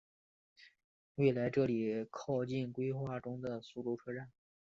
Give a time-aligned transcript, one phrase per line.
[1.13, 4.31] 未来这里靠近规划中的苏州东站。